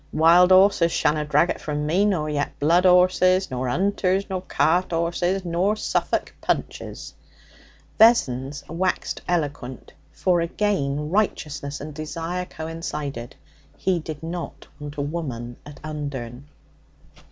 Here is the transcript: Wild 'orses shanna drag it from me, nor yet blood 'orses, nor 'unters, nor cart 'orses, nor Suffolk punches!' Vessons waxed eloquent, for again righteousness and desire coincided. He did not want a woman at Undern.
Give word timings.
Wild 0.13 0.51
'orses 0.51 0.91
shanna 0.91 1.25
drag 1.25 1.51
it 1.51 1.61
from 1.61 1.85
me, 1.85 2.05
nor 2.05 2.27
yet 2.27 2.57
blood 2.59 2.87
'orses, 2.87 3.51
nor 3.51 3.67
'unters, 3.69 4.27
nor 4.31 4.41
cart 4.41 4.91
'orses, 4.91 5.45
nor 5.45 5.75
Suffolk 5.75 6.33
punches!' 6.41 7.13
Vessons 7.99 8.63
waxed 8.67 9.21
eloquent, 9.27 9.93
for 10.11 10.41
again 10.41 11.11
righteousness 11.11 11.79
and 11.79 11.93
desire 11.93 12.45
coincided. 12.45 13.35
He 13.77 13.99
did 13.99 14.23
not 14.23 14.65
want 14.79 14.97
a 14.97 15.01
woman 15.01 15.57
at 15.67 15.79
Undern. 15.83 16.47